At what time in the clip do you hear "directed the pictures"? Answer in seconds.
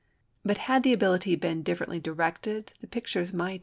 1.99-3.33